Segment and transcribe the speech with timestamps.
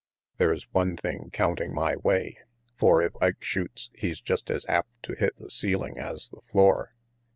[0.37, 2.39] "There's one thing counting my way,
[2.75, 6.95] for if Ike shoots, he's just as apt to hit the ceiling as the floor."